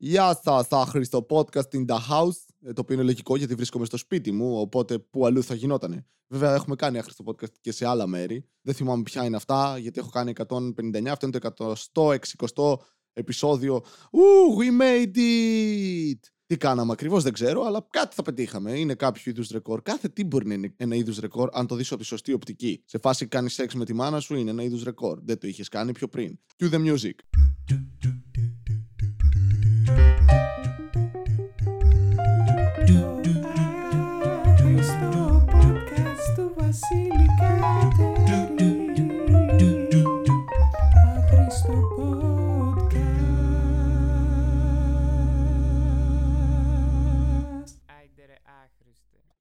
Γεια 0.00 0.40
σα, 0.42 0.80
άχρηστο 0.80 1.26
podcast 1.30 1.70
in 1.74 1.84
the 1.86 1.96
house. 2.10 2.44
ε, 2.62 2.72
Το 2.72 2.80
οποίο 2.80 2.94
είναι 2.94 3.02
λογικό 3.04 3.36
γιατί 3.36 3.54
βρίσκομαι 3.54 3.84
στο 3.84 3.96
σπίτι 3.96 4.32
μου, 4.32 4.60
οπότε 4.60 4.98
πού 4.98 5.26
αλλού 5.26 5.42
θα 5.42 5.54
γινότανε. 5.54 6.06
Βέβαια, 6.28 6.54
έχουμε 6.54 6.76
κάνει 6.76 6.98
άχρηστο 6.98 7.24
podcast 7.26 7.52
και 7.60 7.72
σε 7.72 7.86
άλλα 7.86 8.06
μέρη. 8.06 8.44
Δεν 8.62 8.74
θυμάμαι 8.74 9.02
ποια 9.02 9.24
είναι 9.24 9.36
αυτά, 9.36 9.78
γιατί 9.78 10.00
έχω 10.00 10.10
κάνει 10.10 10.30
159. 10.30 11.10
Αυτό 11.10 11.26
είναι 11.26 11.38
το 11.38 11.70
160 12.54 12.74
επεισόδιο. 13.12 13.82
Ου, 14.10 14.20
we 14.58 14.82
made 14.82 15.16
it! 15.16 16.18
Τι 16.46 16.56
κάναμε 16.56 16.92
ακριβώς 16.92 17.22
δεν 17.22 17.32
ξέρω, 17.32 17.62
αλλά 17.62 17.86
κάτι 17.90 18.14
θα 18.14 18.22
πετύχαμε. 18.22 18.78
Είναι 18.78 18.94
κάποιο 18.94 19.22
είδους 19.24 19.48
ρεκόρ. 19.48 19.82
Κάθε 19.82 20.08
τι 20.08 20.24
μπορεί 20.24 20.46
να 20.46 20.54
είναι 20.54 20.74
ένα 20.76 20.94
είδους 20.94 21.18
ρεκόρ, 21.18 21.48
αν 21.52 21.66
το 21.66 21.74
δεις 21.74 21.90
από 21.92 22.00
τη 22.00 22.06
σωστή 22.06 22.32
οπτική. 22.32 22.82
Σε 22.84 22.98
φάση 22.98 23.26
κάνεις 23.26 23.52
σεξ 23.54 23.74
με 23.74 23.84
τη 23.84 23.92
μάνα 23.94 24.20
σου, 24.20 24.34
είναι 24.34 24.50
ένα 24.50 24.62
είδους 24.62 24.82
ρεκόρ. 24.82 25.18
Δεν 25.22 25.38
το 25.38 25.46
είχες 25.46 25.68
κάνει 25.68 25.92
πιο 25.92 26.08
πριν. 26.08 26.38
Cue 26.58 26.70
the 26.70 26.94
music. 26.94 27.12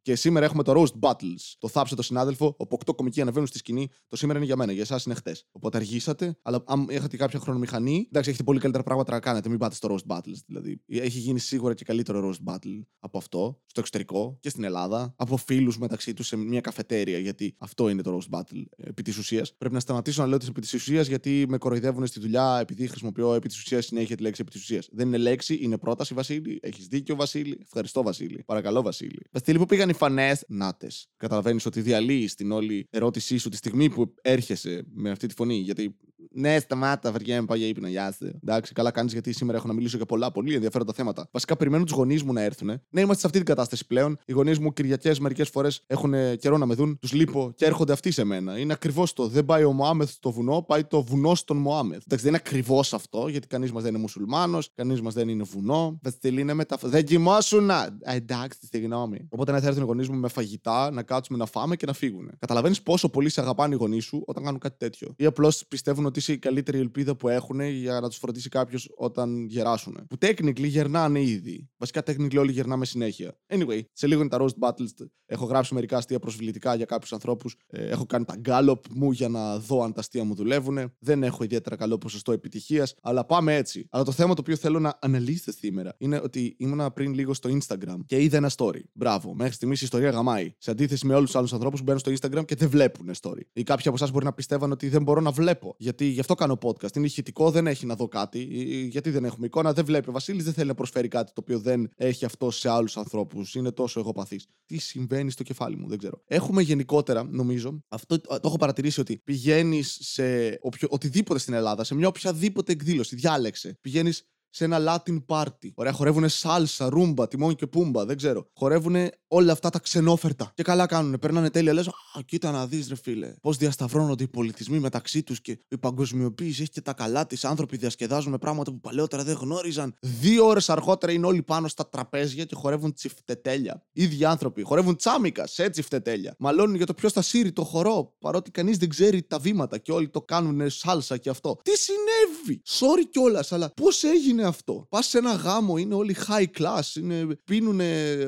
Και 0.07 0.15
σήμερα 0.15 0.45
έχουμε 0.45 0.63
το 0.63 0.73
Roast 0.75 0.99
Battles. 0.99 1.55
Το 1.59 1.67
θάψε 1.67 1.95
το 1.95 2.01
συνάδελφο, 2.01 2.45
όπου 2.45 2.67
οκτώ 2.69 2.93
κομικοί 2.93 3.21
ανεβαίνουν 3.21 3.47
στη 3.47 3.57
σκηνή. 3.57 3.89
Το 4.07 4.15
σήμερα 4.15 4.37
είναι 4.37 4.47
για 4.47 4.55
μένα, 4.55 4.71
για 4.71 4.81
εσάς 4.81 5.05
είναι 5.05 5.15
χτες. 5.15 5.47
Οπότε 5.51 5.77
αργήσατε, 5.77 6.37
αλλά 6.41 6.63
αν 6.65 6.87
έχετε 6.89 7.17
κάποια 7.17 7.39
χρονομηχανή, 7.39 8.05
εντάξει, 8.07 8.29
έχετε 8.29 8.43
πολύ 8.43 8.59
καλύτερα 8.59 8.83
πράγματα 8.83 9.11
να 9.11 9.19
κάνετε. 9.19 9.49
Μην 9.49 9.57
πάτε 9.57 9.75
στο 9.75 9.95
Roast 9.95 10.15
Battles. 10.15 10.37
Δηλαδή, 10.45 10.81
έχει 10.87 11.19
γίνει 11.19 11.39
σίγουρα 11.39 11.73
και 11.73 11.83
καλύτερο 11.83 12.29
Roast 12.29 12.53
Battle 12.53 12.81
από 12.99 13.17
αυτό, 13.17 13.61
στο 13.65 13.79
εξωτερικό 13.79 14.37
και 14.39 14.49
στην 14.49 14.63
Ελλάδα, 14.63 15.13
από 15.17 15.37
φίλους 15.37 15.77
μεταξύ 15.77 16.13
τους 16.13 16.27
σε 16.27 16.35
μια 16.35 16.61
καφετέρια, 16.61 17.17
γιατί 17.17 17.55
αυτό 17.57 17.89
είναι 17.89 18.01
το 18.01 18.19
Roast 18.19 18.37
Battle 18.37 18.63
ε, 18.77 18.89
επί 18.89 19.01
της 19.01 19.17
ουσίας. 19.17 19.55
Πρέπει 19.57 19.73
να 19.73 19.79
σταματήσω 19.79 20.21
να 20.21 20.27
λέω 20.27 20.37
τις 20.37 20.47
επί 20.47 20.61
της 20.61 20.73
ουσίας, 20.73 21.07
γιατί 21.07 21.45
με 21.47 21.57
κοροϊδεύουν 21.57 22.05
στη 22.05 22.19
δουλειά 22.19 22.57
επειδή 22.61 22.87
χρησιμοποιώ 22.87 23.33
επί 23.33 23.47
της 23.47 23.57
ουσίας 23.59 23.85
συνέχεια 23.85 24.15
τη 24.15 24.21
λέξη 24.21 24.41
επί 24.41 24.51
της 24.51 24.61
ουσίας. 24.61 24.89
Δεν 24.91 25.07
είναι 25.07 25.17
λέξη, 25.17 25.59
είναι 25.61 25.77
πρόταση, 25.77 26.13
Βασίλη. 26.13 26.59
Έχεις 26.61 26.87
δίκιο, 26.87 27.15
Βασίλη. 27.15 27.57
Ευχαριστώ, 27.61 28.03
Βασίλη. 28.03 28.43
Παρακαλώ, 28.45 28.81
Βασίλη. 28.81 29.19
Βασίλη, 29.31 29.57
πού 29.57 29.65
πήγαν 29.65 29.89
οι 29.89 29.93
φανές, 29.97 30.43
νάτε. 30.47 30.87
Καταλαβαίνεις 31.17 31.65
ότι 31.65 31.81
διαλύεις 31.81 32.35
την 32.35 32.51
όλη 32.51 32.87
ερώτησή 32.89 33.37
σου 33.37 33.49
τη 33.49 33.55
στιγμή 33.55 33.89
που 33.89 34.13
έρχεσαι 34.21 34.83
με 34.93 35.09
αυτή 35.09 35.27
τη 35.27 35.33
φωνή. 35.33 35.55
Γιατί 35.55 35.97
ναι, 36.39 36.59
σταμάτα, 36.59 37.11
βαριέμαι, 37.11 37.45
πάω 37.45 37.57
για 37.57 37.67
ύπνο. 37.67 37.87
Γεια 37.87 38.11
σου. 38.11 38.39
Εντάξει, 38.43 38.73
καλά 38.73 38.91
κάνεις 38.91 39.13
γιατί 39.13 39.33
σήμερα 39.33 39.57
έχω 39.57 39.67
να 39.67 39.73
μιλήσω 39.73 39.97
για 39.97 40.05
πολλά 40.05 40.31
πολύ 40.31 40.53
ενδιαφέροντα 40.53 40.93
θέματα. 40.93 41.27
Βασικά, 41.31 41.55
περιμένω 41.55 41.83
τους 41.83 41.93
γονείς 41.93 42.23
μου 42.23 42.33
να 42.33 42.41
έρθουν. 42.41 42.67
Ναι, 42.67 43.01
είμαστε 43.01 43.19
σε 43.19 43.25
αυτή 43.25 43.37
την 43.37 43.45
κατάσταση 43.45 43.85
πλέον. 43.87 44.17
Οι 44.25 44.31
γονείς 44.31 44.59
μου 44.59 44.73
Κυριακές 44.73 45.19
μερικές 45.19 45.49
φορές 45.49 45.83
έχουν 45.87 46.13
ε, 46.13 46.35
καιρό 46.35 46.57
να 46.57 46.65
με 46.65 46.73
δουν, 46.73 46.99
τους 46.99 47.13
λείπω 47.13 47.51
και 47.55 47.65
έρχονται 47.65 47.93
αυτοί 47.93 48.11
σε 48.11 48.23
μένα. 48.23 48.59
Είναι 48.59 48.73
ακριβώς 48.73 49.13
το. 49.13 49.27
Δεν 49.27 49.45
πάει 49.45 49.63
ο 49.63 49.71
Μωάμεθ 49.71 50.09
στο 50.09 50.31
βουνό, 50.31 50.61
πάει 50.61 50.83
το 50.83 51.03
βουνό 51.03 51.35
στον 51.35 51.57
Μωάμεθ. 51.57 52.01
Εντάξει, 52.05 52.25
δεν 52.25 52.33
είναι 52.33 52.41
ακριβώς 52.45 52.93
αυτό, 52.93 53.27
γιατί 53.27 53.47
κανείς 53.47 53.71
μας 53.71 53.81
δεν 53.83 53.91
είναι 53.91 54.01
μουσουλμάνος, 54.01 54.71
κανείς 54.75 55.01
μας 55.01 55.13
δεν 55.13 55.29
είναι 55.29 55.43
βουνό. 55.43 55.99
Βασιλή 56.01 56.41
είναι 56.41 56.53
μετα... 56.53 56.77
Δεν 56.81 57.05
κοιμόσουνα! 57.05 57.77
Α, 57.77 58.13
εντάξει, 58.13 58.59
συγγνώμη. 58.71 59.27
Οπότε 59.29 59.51
να 59.51 59.59
θα 59.59 59.67
έρθουν 59.67 59.83
οι 59.83 59.85
γονείς 59.85 60.09
μου 60.09 60.17
με 60.17 60.27
φαγητά, 60.27 60.91
να 60.91 61.03
κάτσουμε 61.03 61.37
να 61.37 61.45
φάμε 61.45 61.75
και 61.75 61.85
να 61.85 61.93
φύγουν. 61.93 62.29
Καταλαβαίνεις 62.39 62.81
πόσο 62.81 63.09
πολύ 63.09 63.29
σε 63.29 63.41
αγαπάνε 63.41 63.73
οι 63.73 63.77
γονείς 63.77 64.05
σου 64.05 64.23
όταν 64.25 64.43
κάνουν 64.43 64.59
κάτι 64.59 64.75
τέτοιο. 64.77 65.13
Ή 65.17 65.25
απλώς 65.25 65.65
πιστεύουν 65.67 66.05
ότι 66.05 66.21
είσαι 66.27 66.37
η 66.37 66.41
καλύτερη 66.41 66.77
ελπίδα 66.77 67.15
που 67.15 67.27
έχουν 67.27 67.59
για 67.61 67.99
να 67.99 68.07
τους 68.07 68.17
φροντίσει 68.17 68.49
κάποιος 68.49 68.89
όταν 68.95 69.45
γεράσουν. 69.45 70.05
Που 70.09 70.17
technically 70.21 70.67
γερνάνε 70.67 71.21
ήδη. 71.21 71.69
Βασικά 71.77 72.01
technically 72.05 72.37
όλοι 72.37 72.51
γερνάμε 72.51 72.85
συνέχεια. 72.85 73.37
Anyway, 73.47 73.81
σε 73.93 74.07
λίγο 74.07 74.19
είναι 74.19 74.29
τα 74.29 74.37
roast 74.41 74.67
battles. 74.67 75.07
Έχω 75.25 75.45
γράψει 75.45 75.73
μερικά 75.73 75.97
αστεία 75.97 76.19
προσβλητικά 76.19 76.75
για 76.75 76.85
κάποιους 76.85 77.13
ανθρώπους. 77.13 77.55
έχω 77.67 78.05
κάνει 78.05 78.25
τα 78.25 78.35
γκάλοπ 78.39 78.83
μου 78.89 79.11
για 79.11 79.29
να 79.29 79.57
δω 79.57 79.83
αν 79.83 79.93
τα 79.93 79.99
αστεία 79.99 80.23
μου 80.23 80.35
δουλεύουν. 80.35 80.93
Δεν 80.99 81.23
έχω 81.23 81.43
ιδιαίτερα 81.43 81.75
καλό 81.75 81.97
ποσοστό 81.97 82.31
επιτυχίας. 82.31 82.93
Αλλά 83.01 83.25
πάμε 83.25 83.55
έτσι. 83.55 83.87
Αλλά 83.89 84.03
το 84.03 84.11
θέμα 84.11 84.33
το 84.33 84.41
οποίο 84.41 84.55
θέλω 84.55 84.79
να 84.79 84.97
αναλύσετε 85.01 85.51
σήμερα 85.51 85.95
είναι 85.97 86.19
ότι 86.23 86.55
ήμουνα 86.59 86.91
πριν 86.91 87.13
λίγο 87.13 87.33
στο 87.33 87.49
Instagram 87.49 87.97
και 88.05 88.21
είδα 88.21 88.37
ένα 88.37 88.51
story. 88.57 88.81
Μπράβο. 88.93 89.35
Μέχρι 89.35 89.53
στιγμής 89.53 89.81
η 89.81 89.83
ιστορία 89.83 90.09
γαμάει. 90.09 90.53
Σε 90.57 90.71
αντίθεση 90.71 91.05
με 91.05 91.13
όλους 91.13 91.25
τους 91.25 91.35
άλλους 91.35 91.53
ανθρώπους 91.53 91.79
που 91.79 91.85
μπαίνουν 91.85 91.99
στο 91.99 92.11
Instagram 92.11 92.45
και 92.45 92.55
δεν 92.55 92.69
βλέπουν 92.69 93.11
story. 93.21 93.41
Ή 93.53 93.63
κάποιοι 93.63 93.87
από 93.87 93.95
εσάς 93.95 94.11
μπορεί 94.11 94.25
να 94.25 94.33
πιστεύαν 94.33 94.71
ότι 94.71 94.89
δεν 94.89 95.03
μπορώ 95.03 95.21
να 95.21 95.31
βλέπω. 95.31 95.75
Γιατί 95.77 96.07
γι' 96.17 96.23
αυτό 96.23 96.35
κάνω 96.35 96.57
podcast. 96.61 96.95
Είναι 96.95 97.05
ηχητικό, 97.05 97.51
δεν 97.51 97.67
έχει 97.67 97.85
να 97.85 97.95
δω 97.95 98.07
κάτι. 98.07 98.39
Ή 98.39 98.87
Γιατί 98.87 99.09
δεν 99.09 99.25
έχουμε 99.25 99.45
εικόνα, 99.45 99.73
δεν 99.73 99.85
βλέπει. 99.85 100.09
Ο 100.09 100.11
Βασίλης 100.11 100.43
δεν 100.43 100.53
θέλει 100.53 100.67
να 100.67 100.73
προσφέρει 100.73 101.07
κάτι 101.07 101.33
το 101.33 101.41
οποίο 101.41 101.59
δεν 101.59 101.89
έχει 101.95 102.25
αυτό 102.25 102.51
σε 102.51 102.69
άλλους 102.69 102.97
ανθρώπους. 102.97 103.55
Είναι 103.55 103.71
τόσο 103.71 103.99
εγωπαθή. 103.99 104.39
Τι 104.65 104.77
συμβαίνει 104.77 105.31
στο 105.31 105.43
κεφάλι 105.43 105.77
μου, 105.77 105.87
δεν 105.87 105.97
ξέρω. 105.97 106.21
Έχουμε 106.27 106.61
γενικότερα, 106.61 107.23
νομίζω, 107.23 107.83
αυτό 107.87 108.19
το 108.19 108.39
έχω 108.43 108.57
παρατηρήσει 108.57 108.99
ότι 108.99 109.17
πηγαίνεις 109.23 109.97
σε 110.01 110.57
οποιο, 110.61 110.87
οτιδήποτε 110.91 111.39
στην 111.39 111.53
Ελλάδα, 111.53 111.83
σε 111.83 111.95
μια 111.95 112.07
οποιαδήποτε 112.07 112.71
εκδήλωση, 112.71 113.15
διάλεξε. 113.15 113.77
Πηγαίνεις 113.81 114.23
σε 114.49 114.63
ένα 114.63 114.79
Latin 114.79 115.17
party. 115.27 115.71
Ωραία, 115.73 115.91
χορεύουν 115.91 116.29
σάλσα, 116.29 116.89
ρούμπα, 116.89 117.27
τιμόνι 117.27 117.55
και 117.55 117.67
πούμπα, 117.67 118.05
δεν 118.05 118.17
ξέρω. 118.17 118.49
Χορεύουν 118.53 118.95
όλα 119.27 119.51
αυτά 119.51 119.69
τα 119.69 119.79
ξενόφερτα. 119.79 120.51
Και 120.55 120.63
καλά 120.63 120.85
κάνουν. 120.85 121.19
Περνάνε 121.19 121.49
τέλεια. 121.49 121.73
Λες, 121.73 121.87
Α, 121.87 122.21
κοίτα 122.25 122.51
να 122.51 122.67
δεις, 122.67 122.87
ρε 122.87 122.95
φίλε. 122.95 123.33
Πώς 123.41 123.57
διασταυρώνονται 123.57 124.23
οι 124.23 124.27
πολιτισμοί 124.27 124.79
μεταξύ 124.79 125.23
τους 125.23 125.41
και 125.41 125.59
η 125.67 125.77
παγκοσμιοποίηση 125.77 126.61
έχει 126.61 126.71
και 126.71 126.81
τα 126.81 126.93
καλά 126.93 127.25
της. 127.25 127.45
Άνθρωποι 127.45 127.77
διασκεδάζουν 127.77 128.31
με 128.31 128.37
πράγματα 128.37 128.71
που 128.71 128.79
παλαιότερα 128.79 129.23
δεν 129.23 129.35
γνώριζαν. 129.35 129.95
Δύο 130.01 130.45
ώρες 130.45 130.69
αργότερα 130.69 131.11
είναι 131.11 131.25
όλοι 131.25 131.43
πάνω 131.43 131.67
στα 131.67 131.89
τραπέζια 131.89 132.45
και 132.45 132.55
χορεύουν 132.55 132.93
τσιφτετέλια. 132.93 133.83
Ίδιοι 133.91 134.25
άνθρωποι. 134.25 134.61
Χορεύουν 134.61 134.95
τσάμικας 134.95 135.51
σε 135.51 135.69
τσιφτετέλια. 135.69 136.35
Μαλώνουν 136.39 136.75
για 136.75 136.85
το 136.85 136.93
ποιος 136.93 137.13
θα 137.13 137.21
σύρει 137.21 137.51
το 137.51 137.63
χορό. 137.63 138.15
Παρότι 138.19 138.51
κανείς 138.51 138.77
δεν 138.77 138.89
ξέρει 138.89 139.23
τα 139.23 139.39
βήματα 139.39 139.77
και 139.77 139.91
όλοι 139.91 140.09
το 140.09 140.21
κάνουν 140.21 140.69
σάλσα 140.69 141.17
και 141.17 141.29
αυτό. 141.29 141.57
Τι 141.63 141.71
συνέβη! 141.77 142.61
Sorry 142.65 143.07
κιόλας, 143.09 143.51
αλλά 143.51 143.73
πώς 143.73 144.03
έγινε 144.03 144.43
αυτό; 144.43 144.85
Πας 144.89 145.07
σε 145.07 145.17
ένα 145.17 145.31
γάμο, 145.33 145.77
είναι 145.77 145.93
όλοι 145.93 146.15
high 146.27 146.61
class, 146.61 146.95
είναι, 146.95 147.25
πίνουν 147.43 147.81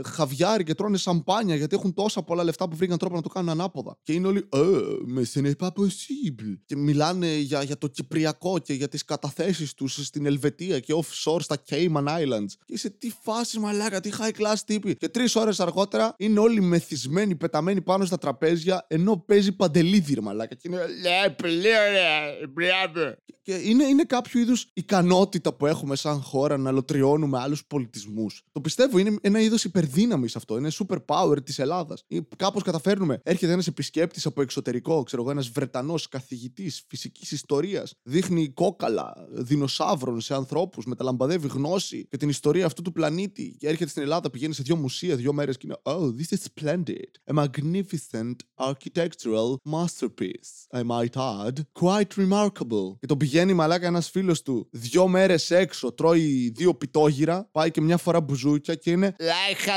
χαβιάρι 0.05 0.63
και 0.63 0.73
τρώνε 0.73 0.88
σαμπάνια 0.97 1.55
γιατί 1.55 1.75
έχουν 1.75 1.93
τόσα 1.93 2.23
πολλά 2.23 2.43
λεφτά 2.43 2.69
που 2.69 2.75
βρήκαν 2.75 2.97
τρόπο 2.97 3.15
να 3.15 3.21
το 3.21 3.29
κάνουν 3.29 3.49
ανάποδα. 3.49 3.97
Και 4.03 4.13
είναι 4.13 4.27
όλοι, 4.27 4.47
Ε, 4.53 4.57
με 5.05 5.21
ce 5.33 5.41
n'est 5.41 5.65
pas 5.65 5.67
possible. 5.67 6.57
Και 6.65 6.75
μιλάνε 6.75 7.35
για, 7.35 7.63
για 7.63 7.77
το 7.77 7.87
Κυπριακό 7.87 8.59
και 8.59 8.73
για 8.73 8.87
τις 8.87 9.05
καταθέσεις 9.05 9.73
τους 9.73 10.05
στην 10.05 10.25
Ελβετία 10.25 10.79
και 10.79 10.93
offshore 10.95 11.41
στα 11.41 11.63
Cayman 11.69 12.03
Islands. 12.03 12.51
Και 12.65 12.73
είσαι 12.73 12.89
τι 12.89 13.11
φάση 13.21 13.59
μαλάκα, 13.59 13.99
τι 13.99 14.09
high 14.19 14.41
class 14.41 14.57
τύποι. 14.65 14.95
Και 14.95 15.09
τρεις 15.09 15.35
ώρες 15.35 15.59
αργότερα 15.59 16.13
είναι 16.17 16.39
όλοι 16.39 16.61
μεθυσμένοι, 16.61 17.35
πεταμένοι 17.35 17.81
πάνω 17.81 18.05
στα 18.05 18.17
τραπέζια 18.17 18.85
ενώ 18.87 19.17
παίζει 19.17 19.51
παντελίδι 19.51 20.13
ρε 20.13 20.21
μαλάκα. 20.21 20.55
Και 20.55 20.67
είναι, 20.67 20.77
«Λε, 20.77 21.29
πολύ 21.29 21.67
ωραία, 21.67 22.47
μπράβο». 22.53 23.15
Και 23.41 23.55
είναι, 23.55 23.83
είναι 23.83 24.03
κάποιο 24.03 24.39
είδους 24.39 24.69
ικανότητα 24.73 25.53
που 25.53 25.65
έχουμε 25.65 25.95
σαν 25.95 26.21
χώρα 26.21 26.57
να 26.57 26.71
λωτριώνουμε 26.71 27.39
άλλους 27.39 27.65
πολιτισμούς. 27.65 28.43
Το 28.51 28.61
πιστεύω, 28.61 28.97
είναι 28.97 29.15
ένα 29.21 29.39
είδος 29.39 29.63
υπερδύναμης 29.63 30.35
αυτό. 30.35 30.57
Είναι 30.57 30.69
super 30.79 30.97
power 31.05 31.37
της 31.43 31.59
Ελλάδας. 31.59 32.05
Κάπως 32.37 32.63
καταφέρνουμε. 32.63 33.19
Έρχεται 33.23 33.51
ένας 33.51 33.67
επισκέπτης 33.67 34.25
από 34.25 34.41
εξωτερικό, 34.41 35.03
ξέρω 35.03 35.21
εγώ, 35.21 35.31
ένας 35.31 35.47
Βρετανός 35.49 36.07
καθηγητής 36.07 36.83
φυσικής 36.87 37.31
ιστορίας. 37.31 37.93
Δείχνει 38.03 38.49
κόκαλα 38.49 39.13
δεινοσαύρων 39.31 40.21
σε 40.21 40.33
ανθρώπους, 40.33 40.85
μεταλαμπαδεύει 40.85 41.47
γνώση 41.47 42.07
και 42.09 42.17
την 42.17 42.29
ιστορία 42.29 42.65
αυτού 42.65 42.81
του 42.81 42.91
πλανήτη. 42.91 43.55
Και 43.59 43.67
έρχεται 43.67 43.89
στην 43.89 44.01
Ελλάδα, 44.01 44.29
πηγαίνει 44.29 44.53
σε 44.53 44.63
δύο 44.63 44.75
μουσεία 44.75 45.15
δύο 45.15 45.33
μέρες 45.33 45.57
και 45.57 45.67
είναι 45.67 45.77
Oh, 45.83 46.13
this 46.19 46.37
is 46.37 46.41
splendid. 46.53 47.11
A 47.31 47.33
magnificent 47.33 48.35
architectural 48.69 49.49
masterpiece. 49.75 50.51
I 50.73 50.83
might 50.83 51.15
add. 51.15 51.55
Quite 51.79 52.11
remarkable. 52.15 52.97
Και 52.99 53.05
τον 53.07 53.17
πηγαίνει 53.17 53.53
μαλάκα 53.53 53.87
ένας 53.87 54.09
φίλος 54.09 54.41
του 54.41 54.67
δύο 54.71 55.07
μέρες 55.07 55.51
έξω, 55.51 55.91
τρώει 55.91 56.51
δύο 56.55 56.75
πιτόγυρα, 56.75 57.49
πάει 57.51 57.71
και 57.71 57.81
μια 57.81 57.97
φορά 57.97 58.21
μπουζούκια 58.21 58.75
και 58.75 58.91
είναι 58.91 59.15
Like 59.19 59.69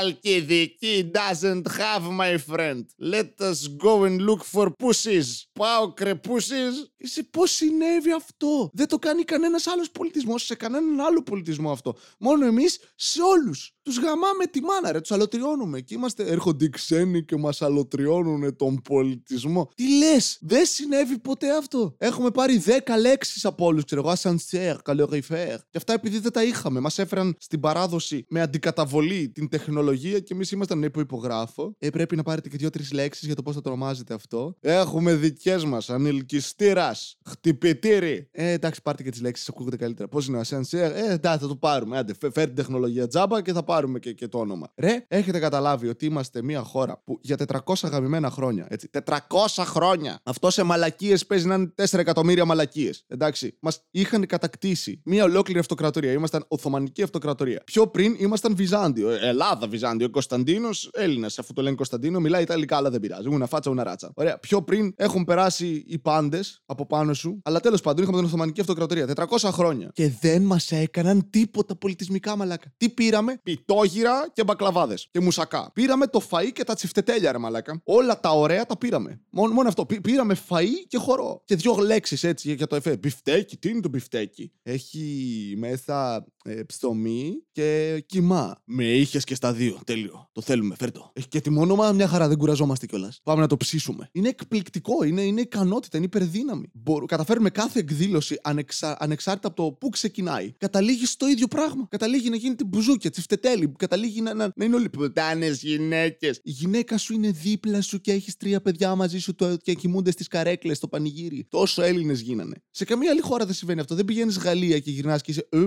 He 0.93 1.01
doesn't 1.01 1.65
have, 1.71 2.03
my 2.03 2.37
friend. 2.37 2.85
Let 2.99 3.41
us 3.41 3.65
go 3.67 4.03
and 4.03 4.21
look 4.21 4.43
for 4.43 4.69
pussies. 4.69 5.47
Paukre 5.57 6.13
pussies? 6.21 6.85
Είσαι 7.03 7.23
πώς 7.23 7.51
συνέβη 7.51 8.11
αυτό; 8.11 8.69
Δεν 8.73 8.87
το 8.87 8.99
κάνει 8.99 9.23
κανένας 9.23 9.67
άλλος 9.67 9.91
πολιτισμός 9.91 10.45
σε 10.45 10.55
κανέναν 10.55 10.99
άλλο 10.99 11.23
πολιτισμό 11.23 11.71
αυτό. 11.71 11.95
Μόνο 12.19 12.45
εμείς 12.45 12.79
σε 12.95 13.21
όλους. 13.21 13.71
Τους 13.81 13.97
γαμάμε 13.97 14.45
τη 14.51 14.61
μάνα, 14.61 14.91
ρε. 14.91 15.01
Τους 15.01 15.11
αλωτριώνουμε. 15.11 15.79
Και 15.81 15.93
είμαστε. 15.93 16.23
Έρχονται 16.23 16.65
οι 16.65 16.69
ξένοι 16.69 17.25
και 17.25 17.37
μας 17.37 17.61
αλωτριώνουν 17.61 18.55
τον 18.55 18.81
πολιτισμό. 18.81 19.69
Τι 19.75 19.97
λες, 19.97 20.37
δεν 20.41 20.65
συνέβη 20.65 21.17
ποτέ 21.19 21.57
αυτό; 21.57 21.95
Έχουμε 21.97 22.31
πάρει 22.31 22.63
10 22.65 22.97
λέξεις 22.99 23.45
από 23.45 23.65
όλους, 23.65 23.83
ξέρω 23.85 24.01
εγώ. 24.01 24.09
Ασανσέρ, 24.09 24.81
καλοριφέρ. 24.81 25.57
Και 25.57 25.77
αυτά 25.77 25.93
επειδή 25.93 26.19
δεν 26.19 26.31
τα 26.31 26.43
είχαμε. 26.43 26.79
Μας 26.79 26.99
έφεραν 26.99 27.35
στην 27.39 27.59
παράδοση 27.59 28.25
με 28.29 28.41
αντικαταβολή 28.41 29.29
την 29.29 29.49
τεχνολογία 29.49 30.19
και 30.19 30.33
εμείς 30.33 30.51
ήμασταν 30.51 30.79
ναι, 30.79 30.89
που 30.89 30.99
υπογράφω. 30.99 31.75
Ε, 31.79 31.89
πρέπει 31.89 32.15
να 32.15 32.23
πάρετε 32.23 32.49
και 32.49 32.57
δύο-τρεις 32.57 32.91
λέξεις 32.91 33.25
για 33.25 33.35
το 33.35 33.41
πώς 33.41 33.55
θα 33.55 33.61
το 33.61 33.69
ονομάζετε 33.69 34.13
αυτό. 34.13 34.55
Έχουμε 34.59 35.15
δικές 35.15 35.65
μας. 35.65 35.89
Ανελκυστήρα. 35.89 36.92
Χτυπητήρι. 37.29 38.27
Ε, 38.31 38.51
εντάξει, 38.51 38.81
πάρτε 38.81 39.03
και 39.03 39.09
τις 39.09 39.21
λέξεις, 39.21 39.49
ακούγονται 39.49 39.77
καλύτερα. 39.77 40.07
Πώς 40.07 40.27
είναι 40.27 40.37
ο 40.37 40.39
ασένσερ. 40.39 40.91
Ε, 40.91 41.11
εντάξει, 41.13 41.39
θα 41.39 41.47
το 41.47 41.55
πάρουμε. 41.55 41.97
Άντε, 41.97 42.13
φε- 42.19 42.33
φέρ 42.33 42.45
την 42.45 42.55
τεχνολογία 42.55 43.07
τζάμπα 43.07 43.41
και 43.41 43.53
θα 43.53 43.63
πάρουμε 43.63 43.99
και, 43.99 44.13
και 44.13 44.27
το 44.27 44.37
όνομα. 44.39 44.71
Ρε, 44.75 45.05
έχετε 45.07 45.39
καταλάβει 45.39 45.87
ότι 45.87 46.05
είμαστε 46.05 46.41
μια 46.41 46.61
χώρα 46.61 47.01
που 47.05 47.19
για 47.21 47.37
400 47.65 47.73
γαμημένα 47.91 48.29
χρόνια. 48.29 48.67
Έτσι, 48.69 48.89
400 49.05 49.17
χρόνια. 49.57 50.19
Αυτό 50.23 50.49
σε 50.49 50.63
μαλακίες 50.63 51.25
παίζει 51.25 51.47
να 51.47 51.55
είναι 51.55 51.73
4 51.81 51.99
εκατομμύρια 51.99 52.45
μαλακίες. 52.45 53.03
Εντάξει, 53.07 53.57
μας 53.61 53.79
είχαν 53.91 54.25
κατακτήσει 54.25 55.01
μια 55.05 55.23
ολόκληρη 55.23 55.59
αυτοκρατορία. 55.59 56.11
Ήμασταν 56.11 56.45
Οθωμανική 56.47 57.03
αυτοκρατορία. 57.03 57.61
Πιο 57.65 57.87
πριν 57.87 58.15
ήμασταν 58.19 58.55
Βυζάντιο. 58.55 59.09
Ε, 59.09 59.27
Ελλάδα 59.27 59.67
Βυζάντιο. 59.67 60.09
Κωνσταντίνος 60.09 60.89
Έλληνας. 60.93 61.39
Αφού 61.39 61.53
το 61.53 61.61
λένε 61.61 61.75
Κωνσταντίνο, 61.75 62.19
μιλάει 62.19 62.41
Ιταλικά, 62.41 62.77
αλλά 62.77 62.89
δεν 62.89 62.99
πειράζει. 62.99 63.27
Ούνα 63.29 63.45
φάτσα, 63.47 63.69
ούνα 63.71 63.83
ράτσα. 63.83 64.11
Ωραία. 64.15 64.39
Πιο 64.39 64.61
πριν 64.63 64.93
έχουν 64.95 65.23
περάσει 65.23 65.83
οι 65.87 65.99
πάντες 65.99 66.61
από 66.65 66.82
πάνω 66.85 67.13
σου. 67.13 67.39
Αλλά 67.43 67.59
τέλος 67.59 67.81
πάντων 67.81 68.01
είχαμε 68.03 68.17
την 68.17 68.27
Οθωμανική 68.27 68.61
αυτοκρατορία. 68.61 69.07
400 69.15 69.49
χρόνια. 69.51 69.89
Και 69.93 70.11
δεν 70.21 70.41
μας 70.41 70.71
έκαναν 70.71 71.29
τίποτα 71.29 71.75
πολιτισμικά 71.75 72.35
μαλάκα. 72.35 72.73
Τι 72.77 72.89
πήραμε, 72.89 73.39
πιτόγυρα 73.43 74.29
και 74.33 74.43
μπακλαβάδες. 74.43 75.07
Και 75.11 75.19
μουσακά. 75.19 75.71
Πήραμε 75.73 76.07
το 76.07 76.21
φαΐ 76.29 76.49
και 76.53 76.63
τα 76.63 76.73
τσιφτετέλια, 76.73 77.31
ρε 77.31 77.37
μαλάκα. 77.37 77.81
Όλα 77.83 78.19
τα 78.19 78.31
ωραία 78.31 78.65
τα 78.65 78.77
πήραμε. 78.77 79.21
Μόνο, 79.29 79.53
μόνο 79.53 79.67
αυτό. 79.67 79.85
Πή- 79.85 80.01
πήραμε 80.01 80.37
φαΐ 80.49 80.67
και 80.87 80.97
χορό. 80.97 81.41
Και 81.45 81.55
δύο 81.55 81.75
λέξεις 81.75 82.23
έτσι 82.23 82.47
για- 82.47 82.55
για 82.55 82.67
το 82.67 82.75
εφέ. 82.75 82.97
Μπιφτέκι, 82.97 83.57
τι 83.57 83.69
είναι 83.69 83.79
το 83.81 83.89
μπιφτέκι; 83.89 84.51
Έχει 84.63 85.55
μέσα 85.57 86.25
ε, 86.43 86.63
ψωμί 86.63 87.33
και 87.51 87.99
κιμά. 88.05 88.61
Με 88.65 88.83
είχες 88.83 89.23
και 89.23 89.35
στα 89.35 89.53
δύο. 89.53 89.79
Τέλειο. 89.85 90.29
Το 90.31 90.41
θέλουμε, 90.41 90.75
φέρτο. 90.79 91.11
Έχει 91.13 91.27
και 91.27 91.41
τιμόνομα, 91.41 91.91
μια 91.91 92.07
χαρά, 92.07 92.27
δεν 92.27 92.37
κουραζόμαστε 92.37 92.85
κιόλας. 92.85 93.19
Πάμε 93.23 93.41
να 93.41 93.47
το 93.47 93.57
ψήσουμε. 93.57 94.09
Είναι 94.11 94.27
εκπληκτικό, 94.27 95.03
είναι, 95.03 95.21
είναι 95.21 95.41
ικανότητα, 95.41 95.97
είναι 95.97 96.05
υπερδύναμη. 96.05 96.69
Μπορούμε, 96.73 97.05
καταφέρουμε 97.05 97.49
κάθε 97.49 97.79
εκδήλωση 97.79 98.39
ανεξα, 98.43 98.97
ανεξάρτητα 98.99 99.47
από 99.47 99.63
το 99.63 99.71
πού 99.71 99.89
ξεκινάει. 99.89 100.51
Καταλήγει 100.57 101.05
στο 101.05 101.27
ίδιο 101.27 101.47
πράγμα. 101.47 101.87
Καταλήγει 101.89 102.29
να 102.29 102.35
γίνεται 102.35 102.63
μπουζούκια, 102.63 103.09
τσιφτετέλι. 103.09 103.71
Καταλήγει 103.77 104.21
να, 104.21 104.33
να, 104.33 104.51
να 104.55 104.65
είναι 104.65 104.75
όλοι 104.75 104.89
πουτάνες 104.89 105.63
γυναίκες. 105.63 106.39
Η 106.43 106.51
γυναίκα 106.51 106.97
σου 106.97 107.13
είναι 107.13 107.31
δίπλα 107.31 107.81
σου 107.81 108.01
και 108.01 108.11
έχεις 108.11 108.37
τρία 108.37 108.61
παιδιά 108.61 108.95
μαζί 108.95 109.19
σου 109.19 109.35
το, 109.35 109.57
και 109.57 109.73
κοιμούνται 109.73 110.11
στις 110.11 110.27
καρέκλες 110.27 110.77
στο 110.77 110.87
πανηγύρι. 110.87 111.47
Τόσο 111.49 111.81
Έλληνες 111.81 112.21
γίνανε. 112.21 112.55
Σε 112.71 112.85
καμία 112.85 113.11
άλλη 113.11 113.21
χώρα 113.21 113.45
δεν 113.45 113.53
συμβαίνει 113.53 113.79
αυτό. 113.79 113.95
Δεν 113.95 114.05
πηγαίνεις 114.05 114.37
Γαλλία 114.37 114.79
και 114.79 114.91
γυρνάς 114.91 115.21
και 115.21 115.31
είσαι. 115.31 115.47
Ε, 115.49 115.57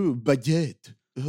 μπαγκέτ. 0.67 0.85
Ε, 1.13 1.23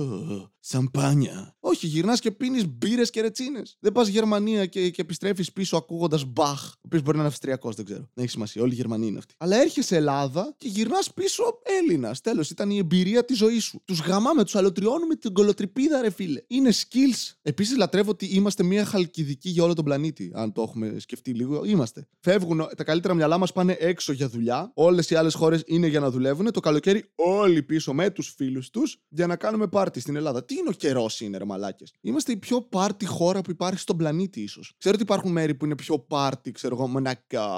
σαμπάνια. 0.59 1.57
Όχι, 1.61 1.87
γυρνάς 1.87 2.21
και 2.21 2.31
πίνεις 2.31 2.69
μπύρες 2.69 3.11
και 3.11 3.21
ρετσίνες. 3.21 3.77
Δεν 3.81 3.93
πας 3.93 4.09
Γερμανία 4.09 4.67
και, 4.67 4.91
και 4.91 5.03
επιστρέφεις 5.03 5.53
πίσω 5.53 5.77
ακούγοντας 5.77 6.25
Μπαχ. 6.25 6.73
Ο 6.89 6.91
οποίος 6.91 7.07
μπορεί 7.07 7.17
να 7.17 7.23
είναι 7.23 7.33
Αυστριακός, 7.33 7.75
δεν 7.75 7.85
ξέρω. 7.85 8.01
Δεν 8.01 8.25
έχει 8.25 8.33
σημασία. 8.33 8.63
Όλη 8.63 8.73
η 8.73 8.75
Γερμανία 8.75 9.09
είναι 9.09 9.19
αυτή. 9.19 9.35
Αλλά 9.39 9.61
έρχεσαι 9.61 9.97
Ελλάδα 9.97 10.55
και 10.57 10.69
γυρνάς 10.69 11.13
πίσω 11.13 11.43
Έλληνας. 11.81 12.21
Τέλος, 12.21 12.51
ήταν 12.51 12.71
η 12.71 12.79
εμπειρία 12.79 13.25
της 13.25 13.37
ζωής 13.37 13.65
σου. 13.65 13.83
Τους 13.85 14.01
γαμάμε, 14.01 14.45
τους 14.45 14.57
αλωτριώνουμε 14.57 15.15
την 15.15 15.33
κολοτρυπίδα, 15.33 16.01
ρε 16.01 16.11
φίλε. 16.11 16.43
Είναι 16.47 16.71
skills. 16.73 17.33
Επίσης, 17.43 17.77
λατρεύω 17.77 18.11
ότι 18.11 18.27
είμαστε 18.27 18.63
μια 18.63 18.85
χαλκιδική 18.85 19.49
για 19.49 19.65
όλο 19.65 19.75
τον 19.75 19.85
πλανήτη. 19.85 20.31
Αν 20.35 20.53
το 20.53 20.63
έχουμε 20.63 20.99
σκεφτεί 20.99 21.31
λίγο, 21.35 21.65
είμαστε. 21.65 22.09
Φεύγουν, 22.21 22.69
τα 22.77 22.85
καλύτερα 22.85 23.15
μυαλά 23.15 23.39
μας 23.39 23.53
πάνε 23.53 23.77
έξω 23.79 24.13
για 24.13 24.29
δουλειά. 24.29 24.71
Όλες 24.75 25.11
οι 25.11 25.15
άλλες 25.15 25.35
χώρες 25.35 25.63
είναι 25.67 25.87
για 25.87 26.01
να 26.01 26.11
δουλεύουν. 26.11 26.53
Το 26.53 26.61
καλοκαίρι 26.61 27.05
όλοι 27.15 27.63
πίσω 27.63 27.95
με 27.95 28.11
τους 28.11 28.35
φίλους 28.37 28.71
τους 28.71 29.01
για 29.09 29.27
να 29.27 29.37
κάνουμε 29.37 29.67
πάρτι 29.67 30.01
στην 30.01 30.17
Ελλάδα. 30.17 30.45
Τι 30.45 30.55
είναι 30.55 30.69
ο 30.69 30.73
καιρός, 30.73 31.21
είναι 31.21 31.39
ρε 31.39 31.45
μαλάκες; 31.45 31.93
Είμαστε 32.01 32.33
η 32.33 32.37
πιο 32.37 32.63
πάρτι 32.63 33.07
χώρα 33.07 33.41
που 33.41 33.51
υπάρχει 33.51 33.79
στον 33.79 33.97
πλανήτη, 33.97 34.41
ίσως. 34.41 34.75
Ξέρω 34.79 34.95
ότι 34.95 35.03
υπάρχουν 35.03 35.33
μέρη 35.33 35.55
που 35.55 35.65
είναι 35.65 35.75
πιο 35.75 35.99
πάρτι, 35.99 36.51
ξέρω 36.51 36.77
εγώ, 36.79 36.89
Μονακά, 36.89 37.51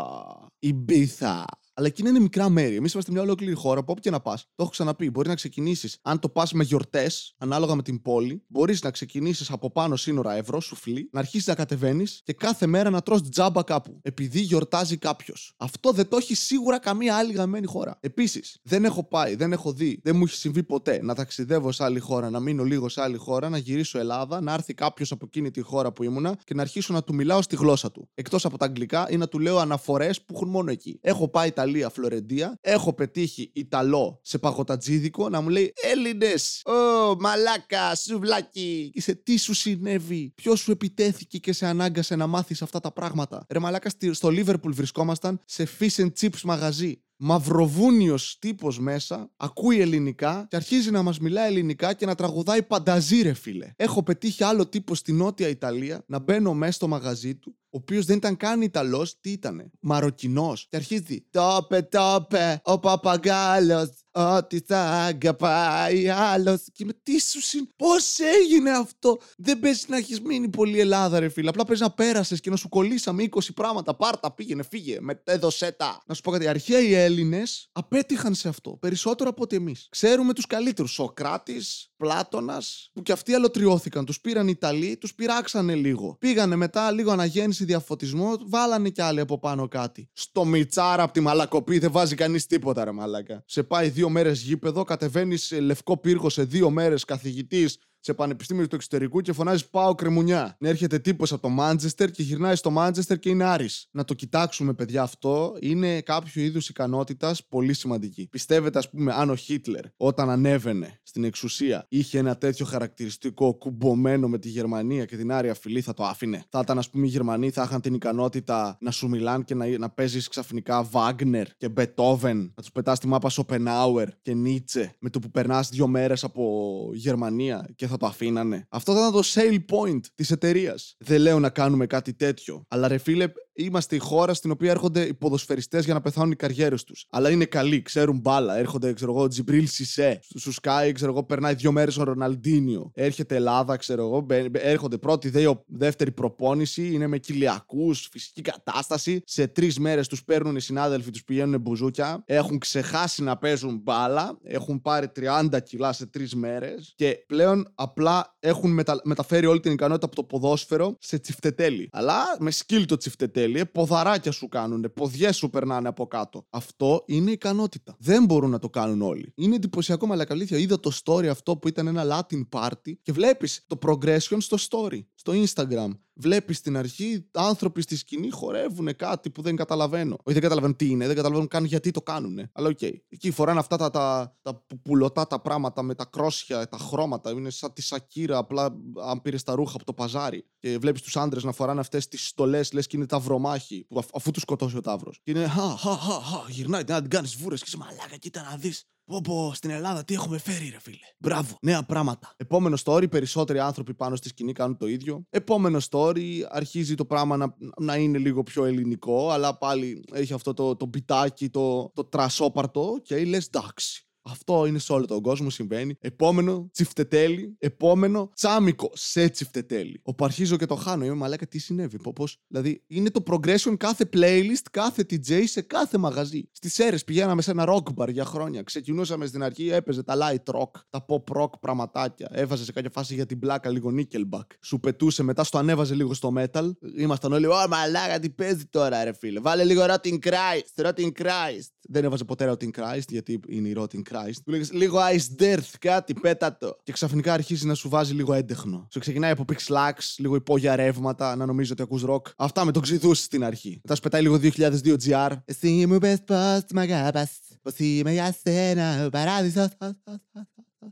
Ιμπίθα. 0.58 1.44
Αλλά 1.81 1.88
εκείνα 1.88 2.09
είναι 2.09 2.21
μικρά 2.21 2.49
μέρη. 2.49 2.75
Εμείς 2.77 2.93
είμαστε 2.93 3.12
μια 3.12 3.21
ολόκληρη 3.23 3.55
χώρα 3.55 3.81
που 3.85 3.87
όπου 3.88 4.00
και 4.00 4.11
να 4.11 4.21
πας. 4.21 4.43
Το 4.43 4.62
έχω 4.62 4.71
ξαναπεί. 4.71 5.11
Μπορεί 5.11 5.29
να 5.29 5.35
ξεκινήσεις, 5.35 5.99
αν 6.03 6.19
το 6.19 6.29
πας 6.29 6.53
με 6.53 6.65
γιορτές, 6.65 7.35
ανάλογα 7.38 7.75
με 7.75 7.82
την 7.82 8.03
πόλη, 8.03 8.44
μπορείς 8.47 8.82
να 8.82 8.91
ξεκινήσεις 8.91 9.50
από 9.50 9.71
πάνω 9.71 9.97
σύνορα 9.97 10.35
ευρώ, 10.35 10.61
σουφλί, 10.61 11.09
να 11.12 11.21
αρχίσεις 11.21 11.47
να 11.47 11.55
κατεβαίνεις 11.55 12.21
και 12.25 12.32
κάθε 12.32 12.67
μέρα 12.67 12.91
να 12.91 13.00
τρως 13.00 13.29
τζάμπα 13.29 13.62
κάπου. 13.62 13.99
Επειδή 14.03 14.41
γιορτάζει 14.41 14.97
κάποιος. 14.97 15.55
Αυτό 15.56 15.93
δεν 15.93 16.09
το 16.09 16.17
έχει 16.17 16.35
σίγουρα 16.35 16.79
καμία 16.79 17.17
άλλη 17.17 17.32
γαμμένη 17.32 17.67
χώρα. 17.67 17.99
Επίσης, 18.00 18.59
δεν 18.62 18.85
έχω 18.85 19.05
πάει, 19.05 19.35
δεν 19.35 19.53
έχω 19.53 19.73
δει, 19.73 20.00
δεν 20.03 20.17
μου 20.17 20.25
έχει 20.25 20.37
συμβεί 20.37 20.62
ποτέ 20.62 21.00
να 21.03 21.15
ταξιδεύω 21.15 21.73
σε 21.73 21.85
άλλη 21.85 21.99
χώρα, 21.99 22.31
να 22.31 22.41
μείνω 22.41 22.65
λίγο 22.65 22.88
σε 22.88 23.03
άλλη 23.03 23.17
χώρα, 23.17 23.49
να 23.49 23.59
γυρίσω 23.59 23.99
Ελλάδα, 23.99 24.41
να 24.41 24.53
έρθει 24.53 24.75
κάποιος 24.75 25.12
από 25.12 25.25
εκείνη 25.26 25.50
τη 25.50 25.61
χώρα 25.61 25.93
που 25.93 26.03
ήμουνα 26.03 26.38
και 26.44 26.55
να 26.55 26.62
αρχίσω 26.62 26.93
να 26.93 27.03
του 27.03 27.15
μιλάω 27.15 27.43
στη 27.43 27.56
γλώσσα 27.56 27.91
του. 27.91 28.09
Εκτός 28.15 28.44
από 28.44 28.59
τα 28.59 28.65
αγγλικά 28.65 29.11
ή 29.11 29.17
να 29.17 29.29
του 29.29 29.38
λέω 29.38 29.59
αναφορές 29.59 30.23
που 30.23 30.35
έχουν 30.35 30.49
μόνο 30.49 30.71
εκεί. 30.71 30.99
Έχω 31.03 31.29
πάει 31.29 31.49
Ιταλία, 31.49 31.69
Φλωρεντία, 31.90 32.58
έχω 32.61 32.93
πετύχει 32.93 33.50
Ιταλό 33.55 34.20
σε 34.22 34.38
παγωτατζίδικο 34.38 35.28
να 35.28 35.40
μου 35.40 35.49
λέει 35.49 35.72
Έλληνες! 35.93 36.62
Ω, 36.64 37.14
μαλάκα, 37.20 37.94
σουβλάκι! 37.94 38.90
Και 38.93 39.00
σε 39.00 39.14
τι 39.14 39.37
σου 39.38 39.55
συνέβη, 39.55 40.32
ποιος 40.34 40.61
σου 40.61 40.70
επιτέθηκε 40.70 41.38
και 41.38 41.52
σε 41.52 41.67
ανάγκασε 41.67 42.17
να 42.17 42.26
μάθεις 42.26 42.62
αυτά 42.62 42.81
τα 42.81 42.93
πράγματα. 42.93 43.46
Ρε 43.49 43.58
μαλάκα, 43.58 43.88
στη- 43.88 44.12
στο 44.12 44.31
Λίβερπουλ 44.31 44.72
βρισκόμασταν 44.72 45.40
σε 45.44 45.69
fish 45.78 45.96
and 46.02 46.11
chips 46.20 46.40
μαγαζί. 46.44 47.02
Μαυροβούνιος 47.22 48.37
τύπος 48.38 48.78
μέσα, 48.81 49.31
ακούει 49.37 49.81
ελληνικά 49.81 50.46
και 50.50 50.56
αρχίζει 50.56 50.90
να 50.90 51.02
μας 51.02 51.19
μιλάει 51.19 51.46
ελληνικά 51.46 51.93
και 51.94 52.06
να 52.06 52.14
τραγουδάει 52.14 52.62
πανταζή 52.62 53.23
ρε 53.23 53.32
φίλε. 53.32 53.73
Έχω 53.76 54.02
πετύχει 54.02 54.44
άλλο 54.44 54.66
τύπο 54.66 54.94
στη 54.94 55.12
Νότια 55.12 55.49
Ιταλία 55.49 56.05
να 56.06 56.19
μπαίνω 56.19 56.55
μέσα 56.55 56.73
στο 56.73 56.88
μαγαζί 56.88 57.34
του 57.34 57.56
ο 57.72 57.76
οποίος 57.76 58.05
δεν 58.06 58.17
ήταν 58.17 58.37
καν 58.37 58.62
Ιταλός, 58.62 59.20
τι 59.20 59.31
ήτανε, 59.31 59.70
Μαροκινός. 59.81 60.67
Και 60.69 60.76
αρχίζει. 60.76 61.26
Τόπε, 61.31 61.82
τόπε, 61.82 62.61
ο 62.64 62.78
παπαγκάλος. 62.78 63.90
Ό,τι 64.12 64.61
θα 64.67 64.81
αγαπάει 64.81 66.09
άλλος. 66.09 66.62
Και 66.73 66.85
με 66.85 66.93
τι 67.03 67.21
σου 67.21 67.41
συν. 67.41 67.69
Πώς 67.77 68.19
έγινε 68.19 68.71
αυτό; 68.71 69.19
Δεν 69.37 69.61
παίζει 69.61 69.85
να 69.89 69.97
έχεις 69.97 70.21
μείνει 70.21 70.49
πολύ 70.49 70.81
Ελλάδα, 70.81 71.21
ρε 71.21 71.29
φίλε. 71.29 71.49
Απλά 71.49 71.65
παίζει 71.65 71.83
να 71.83 71.91
πέρασες 71.91 72.41
και 72.41 72.51
να 72.51 72.57
σου 72.57 72.69
κολλήσαμε 72.69 73.23
20 73.23 73.39
πράγματα. 73.55 73.95
Πάρτα, 73.95 74.33
πήγαινε, 74.33 74.62
φύγε. 74.62 74.99
Με 75.01 75.23
έδωσέ 75.25 75.73
τα. 75.73 76.03
Να 76.07 76.15
σου 76.15 76.21
πω 76.21 76.31
κάτι. 76.31 76.47
Αρχαίοι 76.47 76.95
Έλληνες 76.95 77.69
απέτυχαν 77.73 78.35
σε 78.35 78.49
αυτό. 78.49 78.71
Περισσότερο 78.71 79.31
από 79.31 79.43
ότι 79.43 79.57
εμείς. 79.57 79.87
Ξέρουμε 79.91 80.33
τους 80.33 80.47
καλύτερους. 80.47 80.93
Σοκράτης, 80.93 81.91
Πλάτονα, 81.97 82.62
που 82.93 83.03
κι 83.03 83.12
αυτοί 83.12 83.35
αλωτριώθηκαν. 83.35 84.05
Τους 84.05 84.21
πήραν 84.21 84.49
οι 84.49 84.53
Ιταλοί, 84.55 84.97
τους 84.97 85.15
πειράξανε 85.15 85.75
λίγο. 85.75 86.17
Πήγανε 86.19 86.57
μετά 86.57 86.91
λίγο 86.91 87.11
αναγέννηση 87.11 87.65
διαφωτισμό, 87.65 88.37
βάλανε 88.47 88.89
κι 88.89 89.03
άλλοι 89.03 89.21
από 89.21 89.39
πάνω 89.39 89.69
κάτι. 89.69 90.11
Στο 90.12 90.45
μιτσάρα 90.45 91.03
από 91.03 91.12
τη 91.12 91.21
μαλακοπή 91.21 91.79
δεν 91.79 91.93
βάζει 91.93 92.15
κανείς 92.15 92.47
τίποτα, 92.47 92.85
ρε 92.85 92.93
μαλάκα. 92.93 93.43
Σε 93.47 93.62
πάει 93.62 93.89
δύο 94.00 94.08
μέρες 94.08 94.43
γήπεδο, 94.43 94.85
κατεβαίνεις 94.85 95.43
σε 95.43 95.61
λευκό 95.61 95.99
πύργο 95.99 96.29
σε 96.29 96.44
δύο 96.44 96.70
μέρες 96.70 97.05
καθηγητής 97.05 97.79
σε 98.00 98.14
πανεπιστήμιο 98.14 98.67
του 98.67 98.75
εξωτερικού 98.75 99.20
και 99.20 99.32
φωνάζεις 99.32 99.67
Πάω 99.67 99.94
κρεμουνιά. 99.94 100.57
Να 100.59 100.69
έρχεται 100.69 100.99
τύπος 100.99 101.33
από 101.33 101.42
το 101.42 101.49
Μάντζεστερ 101.49 102.11
και 102.11 102.23
γυρνάει 102.23 102.54
στο 102.54 102.71
Μάντζεστερ 102.71 103.19
και 103.19 103.28
είναι 103.28 103.45
Άρης. 103.45 103.88
Να 103.90 104.04
το 104.04 104.14
κοιτάξουμε, 104.14 104.73
παιδιά, 104.73 105.02
αυτό 105.02 105.57
είναι 105.61 106.00
κάποιο 106.00 106.42
είδους 106.42 106.69
ικανότητας 106.69 107.45
πολύ 107.45 107.73
σημαντική. 107.73 108.28
Πιστεύετε, 108.30 108.78
ας 108.78 108.90
πούμε, 108.90 109.12
αν 109.12 109.30
ο 109.30 109.37
Χίτλερ 109.37 109.85
όταν 109.97 110.30
ανέβαινε 110.30 111.00
στην 111.02 111.25
εξουσία 111.25 111.87
είχε 111.88 112.19
ένα 112.19 112.37
τέτοιο 112.37 112.66
χαρακτηριστικό 112.66 113.54
κουμπωμένο 113.54 114.28
με 114.28 114.38
τη 114.38 114.49
Γερμανία 114.49 115.04
και 115.04 115.16
την 115.16 115.33
άρια 115.33 115.54
φυλή, 115.54 115.80
θα 115.80 115.95
το 115.95 116.04
άφηνε. 116.04 116.45
Θα 116.49 116.61
ήταν, 116.62 116.78
ας 116.78 116.90
πούμε, 116.90 117.07
οι 117.07 117.09
Γερμανοί 117.09 117.50
θα 117.50 117.62
είχαν 117.62 117.80
την 117.80 117.95
ικανότητα 117.95 118.76
να 118.80 118.90
σου 118.90 119.09
μιλάνε 119.09 119.45
και 119.45 119.54
να, 119.54 119.78
να 119.78 119.90
παίζεις 119.90 120.28
ξαφνικά 120.28 120.83
Βάγνερ 120.83 121.47
και 121.57 121.69
Μπετόβεν, 121.69 122.38
να 122.38 122.62
τους 122.62 122.73
πετάς 122.73 122.99
τη 122.99 123.07
μάπα 123.07 123.28
Σοπενάουερ 123.28 124.09
και 124.23 124.35
Νίτσε 124.35 124.97
με 124.99 125.11
το 125.11 125.19
που 125.19 125.30
περνάς 125.30 125.69
δύο 125.69 125.87
μέρες 125.87 126.25
από 126.25 126.90
Γερμανία 126.95 127.69
και 127.75 127.87
θα 127.90 127.97
το 127.97 128.06
αφήνανε. 128.06 128.66
Αυτό 128.68 128.92
θα 128.92 128.99
ήταν 128.99 129.12
το 129.12 129.23
sale 129.25 129.59
point 129.75 130.00
της 130.14 130.30
εταιρείας. 130.30 130.97
Δεν 130.99 131.20
λέω 131.20 131.38
να 131.38 131.50
κάνουμε 131.50 131.87
κάτι 131.87 132.14
τέτοιο. 132.14 132.64
Αλλά 132.68 132.88
ρε 132.88 132.99
φίλε, 132.99 133.32
είμαστε 133.54 133.97
η 133.97 133.99
χώρα 133.99 134.35
στην 134.35 134.50
οποία 134.50 134.71
έρχονται 134.71 135.00
οι 135.07 135.14
ποδοσφαιριστές 135.14 135.85
για 135.85 135.95
να 135.95 136.00
πεθάνουν 136.00 136.30
οι 136.30 136.37
καριέρες 136.37 136.85
τους. 136.85 137.07
Αλλά 137.11 137.30
είναι 137.30 137.45
καλοί, 137.45 137.83
ξέρουν 137.83 138.19
μπάλα. 138.19 138.57
Έρχονται, 138.57 138.92
ξέρω 138.92 139.12
εγώ, 139.12 139.28
Τζιμπρίλ 139.28 139.66
Σισε. 139.69 140.21
Σου 140.38 140.52
σκάει, 140.52 140.92
ξέρω 140.92 141.11
εγώ, 141.12 141.25
περνάει 141.25 141.54
δύο 141.54 141.73
μέρες 141.73 141.97
ο 141.99 142.02
Ροναλντίνιο. 142.02 142.90
Έρχεται 142.95 143.35
Ελλάδα, 143.35 143.76
ξέρω 143.76 144.02
εγώ. 144.02 144.21
μπαι- 144.21 144.50
μπαι- 144.50 144.64
Έρχονται 144.64 144.99
πρώτη, 144.99 145.28
δε- 145.28 145.49
δεύτερη 145.66 146.12
προπόνηση. 146.12 146.92
Είναι 146.92 147.07
με 147.07 147.19
κοιλιακού, 147.19 147.95
φυσική 147.95 148.40
κατάσταση. 148.42 149.21
Σε 149.25 149.47
τρεις 149.47 149.78
μέρες 149.78 150.09
τους 150.09 150.25
παίρνουν 150.25 150.57
οι 150.57 150.61
συνάδελφοι, 150.61 151.11
τους 151.11 151.25
πηγαίνουν 151.25 151.61
μπουζούκια. 151.61 152.23
Έχουν 152.26 152.59
ξεχάσει 152.59 153.23
να 153.23 153.37
παίζουν 153.38 153.80
μπάλα. 153.83 154.38
Έχουν 154.42 154.80
πάρει 154.80 155.09
30 155.09 155.61
κιλά 155.61 155.92
σε 155.92 156.07
τρεις 156.07 156.35
μέρες. 156.35 156.92
Και 156.97 157.25
πλέον 157.26 157.69
απλά 157.75 158.37
έχουν 158.40 158.71
μετα- 158.71 159.00
μεταφέρει 159.04 159.47
όλη 159.47 159.61
την 159.61 159.73
ικανότητα 159.73 160.07
από 160.07 160.14
το 160.16 160.25
ποδόσφαιρο 160.25 160.97
σε 161.00 161.19
τσιφτετέλι. 161.19 161.88
Αλλά 161.92 162.37
με 162.38 162.50
skill 162.50 162.85
το 162.85 162.97
τσιφτετέλι, 162.97 163.38
ε, 163.42 163.64
ποδαράκια 163.64 164.32
σου 164.32 164.49
κάνουν, 164.49 164.92
ποδιές 164.94 165.37
σου 165.37 165.50
περνάνε 165.50 165.88
από 165.88 166.06
κάτω. 166.06 166.47
Αυτό 166.50 167.02
είναι 167.06 167.30
ικανότητα. 167.30 167.97
Δεν 167.99 168.25
μπορούν 168.25 168.50
να 168.50 168.59
το 168.59 168.70
κάνουν 168.70 169.02
όλοι. 169.02 169.32
Είναι 169.35 169.54
εντυπωσιακό, 169.54 170.12
αλλά 170.12 170.26
αλήθεια. 170.28 170.59
Είδα 170.59 170.80
το 170.80 170.90
story 171.04 171.26
αυτό 171.26 171.56
που 171.56 171.68
ήταν 171.68 171.87
ένα 171.87 172.04
Latin 172.04 172.61
party 172.61 172.92
και 173.02 173.12
βλέπεις 173.12 173.64
το 173.66 173.78
progression 173.87 174.37
στο 174.38 174.56
story. 174.68 175.00
Στο 175.21 175.33
Instagram. 175.33 175.91
Βλέπεις 176.15 176.57
στην 176.57 176.77
αρχή 176.77 177.29
άνθρωποι 177.33 177.83
στη 177.83 177.97
σκηνή 177.97 178.31
χορεύουν 178.31 178.97
κάτι 178.97 179.31
που 179.31 179.43
δεν 179.43 179.57
καταλαβαίνω. 179.57 180.12
Όχι, 180.15 180.33
δεν 180.33 180.41
καταλαβαίνω 180.43 180.75
τι 180.75 180.87
είναι, 180.89 181.07
δεν 181.07 181.17
καταλαβαίνω 181.17 181.49
καν 181.49 181.65
γιατί 181.65 181.91
το 181.91 182.03
κάνουν. 182.03 182.50
Αλλά 182.53 182.69
οκ. 182.69 182.83
Εκεί 182.83 183.31
φοράνε 183.31 183.59
αυτά 183.59 183.77
τα, 183.77 183.91
τα, 183.91 184.37
τα 184.43 184.55
που- 184.55 184.81
πουλωτά 184.83 185.27
τα 185.27 185.41
πράγματα 185.41 185.83
με 185.83 185.95
τα 185.95 186.05
κρόσια, 186.05 186.69
τα 186.69 186.79
χρώματα. 186.79 187.31
Είναι 187.31 187.50
σαν 187.50 187.73
τη 187.73 187.83
Σακίρα, 187.83 188.38
απλά 188.39 188.77
αν 189.09 189.23
πήρες 189.23 189.43
τα 189.43 189.55
ρούχα 189.55 189.75
από 189.75 189.85
το 189.85 189.93
παζάρι. 189.95 190.45
Και 190.59 190.79
βλέπεις 190.79 191.03
τους 191.03 191.17
άντρες 191.17 191.45
να 191.45 191.53
φοράνε 191.53 191.81
αυτές 191.81 192.09
τις 192.09 192.27
στολές, 192.27 192.73
λες 192.73 192.87
και 192.87 192.97
είναι 192.97 193.07
ταυρομάχη, 193.07 193.85
που 193.89 193.99
αφ- 193.99 194.15
αφού 194.17 194.31
τους 194.31 194.43
σκοτώσει 194.43 194.77
ο 194.77 194.81
ταύρος. 194.81 195.21
Και 195.23 195.31
είναι 195.31 195.47
χα, 195.47 195.77
χα, 195.77 195.97
χα, 195.97 196.21
χα, 196.21 196.50
γυρνάει, 196.50 196.83
να 196.87 197.00
την 197.00 197.11
κάνεις 197.11 197.37
βούρες 197.37 197.59
και 197.61 197.67
είσαι 197.69 197.77
μαλάκα, 197.77 198.17
κοίτα 198.17 198.43
να 198.50 198.57
δεις. 198.57 198.85
Πω 199.11 199.21
πω, 199.21 199.52
στην 199.55 199.71
Ελλάδα 199.71 200.05
τι 200.05 200.14
έχουμε 200.14 200.38
φέρει, 200.38 200.69
ρε 200.69 200.81
φίλε. 200.81 200.97
Μπράβο, 201.19 201.57
νέα 201.62 201.83
πράγματα. 201.83 202.35
Επόμενο 202.37 202.76
story, 202.85 203.11
περισσότεροι 203.11 203.59
άνθρωποι 203.59 203.95
πάνω 203.95 204.17
στη 204.17 204.29
σκηνή 204.29 204.52
κάνουν 204.52 204.76
το 204.76 204.87
ίδιο. 204.87 205.25
Επόμενο 205.31 205.79
story, 205.90 206.40
αρχίζει 206.49 206.95
το 206.95 207.05
πράγμα 207.05 207.37
να, 207.37 207.55
να 207.81 207.97
είναι 207.97 208.19
λίγο 208.19 208.43
πιο 208.43 208.64
ελληνικό, 208.64 209.31
αλλά 209.31 209.59
πάλι 209.59 210.05
έχει 210.12 210.33
αυτό 210.33 210.55
το, 210.55 210.76
το 210.76 210.87
μπιτάκι, 210.87 211.49
το, 211.49 211.90
το 211.95 212.05
τρασόπαρτο 212.05 213.00
και 213.02 213.25
λες 213.25 213.47
εντάξει. 213.47 214.10
Αυτό 214.23 214.67
είναι 214.67 214.79
σε 214.79 214.93
όλο 214.93 215.05
τον 215.07 215.21
κόσμο, 215.23 215.50
συμβαίνει. 215.50 215.95
Επόμενο, 216.00 216.69
τσιφτετέλι. 216.73 217.55
Επόμενο, 217.59 218.31
τσάμικο 218.35 218.91
σε 218.95 219.29
τσιφτετέλι. 219.29 220.00
Όπου 220.03 220.25
αρχίζω 220.25 220.57
και 220.57 220.67
το 220.67 220.75
χάνω. 220.75 221.05
Είμαι 221.05 221.15
μαλάκα, 221.15 221.47
τι 221.47 221.59
συνέβη. 221.59 221.99
Πώ, 221.99 222.12
πώς- 222.12 222.37
δηλαδή, 222.49 222.83
είναι 222.87 223.11
το 223.11 223.23
progression 223.27 223.75
κάθε 223.79 224.09
playlist, 224.12 224.62
κάθε 224.71 225.03
DJ 225.11 225.43
σε 225.47 225.61
κάθε 225.61 225.99
μαγαζί. 225.99 226.49
Στις 226.53 226.79
αίρες 226.79 227.05
πηγαίναμε 227.05 227.43
σε 227.43 227.50
ένα 227.50 227.65
rock 227.69 227.83
bar 228.03 228.12
για 228.12 228.25
χρόνια. 228.25 228.62
Ξεκινούσαμε 228.62 229.27
στην 229.27 229.43
αρχή, 229.43 229.69
έπαιζε 229.69 230.03
τα 230.03 230.15
light 230.17 230.55
rock, 230.55 230.71
τα 230.91 231.05
pop 231.09 231.37
rock 231.43 231.50
πραγματάκια. 231.61 232.29
Έβαζε 232.33 232.65
σε 232.65 232.73
κάποια 232.73 232.91
φάση 232.91 233.15
για 233.15 233.27
την 233.27 233.39
πλάκα 233.39 233.71
λίγο 233.71 233.91
nickelback. 233.97 234.47
Σου 234.62 234.81
πετούσε, 234.81 235.23
μετά 235.23 235.45
στο 235.45 235.59
ανέβαζε 235.59 235.95
λίγο 235.95 236.15
στο 236.15 236.33
metal. 236.37 236.71
Ήμασταν 236.97 237.33
όλοι, 237.33 237.47
Ω 237.47 237.55
μαλάκα, 237.69 238.19
τι 238.19 238.31
παίζει 238.31 238.65
τώρα, 238.71 239.05
ρε 239.05 239.12
φίλε. 239.12 239.41
Βάλε 239.41 239.65
λίγο 239.65 239.85
Rotting 239.89 240.19
Christ, 240.19 240.85
Rotting 240.87 241.12
Christ. 241.23 241.69
Δεν 241.89 242.05
έβαζε 242.05 242.25
ποτέ 242.25 242.50
Rotting 242.53 242.71
Christ, 242.81 243.09
γιατί 243.09 243.41
είναι 243.49 243.69
η 243.69 243.75
Rotting 243.79 244.03
Christ. 244.12 244.37
Του 244.45 244.50
λέγε 244.50 244.64
λίγο 244.71 244.99
Ice 244.99 245.43
Death, 245.43 245.69
κάτι, 245.79 246.14
πέτα 246.14 246.57
το. 246.57 246.76
Και 246.83 246.93
ξαφνικά 246.93 247.33
αρχίζει 247.33 247.67
να 247.67 247.75
σου 247.75 247.88
βάζει 247.88 248.14
λίγο 248.14 248.33
έντεχνο. 248.33 248.87
Σου 248.93 248.99
ξεκινάει 248.99 249.31
από 249.31 249.45
Pixlax, 249.52 249.93
λίγο 250.17 250.35
υπόγεια 250.35 250.76
ρεύματα, 250.76 251.37
να 251.37 251.47
νομίζει 251.47 251.73
ότι 251.73 251.83
ακούς 251.83 252.05
rock. 252.07 252.23
Αυτά 252.37 252.64
με 252.64 252.73
τον 252.73 252.83
ξυδούς 252.83 253.19
στην 253.19 253.45
αρχή. 253.45 253.81
Μετά 253.83 253.95
σου 253.95 254.00
πετάει 254.00 254.23
λίγο 254.23 254.38
2002 254.43 254.97
GR. 255.05 255.31
Εσύ 255.45 255.87
μου 255.87 255.99
πες 255.99 256.23
πως 256.25 256.62
μ' 256.75 256.79
αγάπας, 256.79 257.31
πως 257.62 257.75
είμαι 257.79 258.12
για 258.12 258.37
σένα, 258.43 259.07
ο 259.07 259.09
παράδεισος. 259.09 259.69